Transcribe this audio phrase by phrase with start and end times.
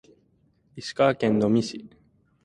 [0.75, 1.87] 石川県能美市